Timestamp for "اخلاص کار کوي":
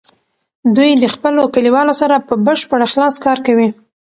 2.87-3.67